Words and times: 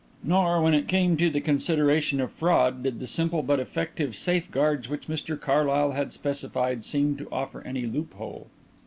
Nor, 0.23 0.63
when 0.63 0.73
it 0.73 0.87
came 0.87 1.15
to 1.17 1.29
the 1.29 1.39
consideration 1.41 2.19
of 2.19 2.31
fraud, 2.31 2.81
did 2.81 2.99
the 2.99 3.05
simple 3.05 3.43
but 3.43 3.59
effective 3.59 4.15
safeguards 4.15 4.89
which 4.89 5.05
Mr 5.07 5.39
Carlyle 5.39 5.91
had 5.91 6.11
specified 6.11 6.83
seem 6.83 7.15
to 7.17 7.27
offer 7.31 7.61
any 7.61 7.85
loophole. 7.85 8.47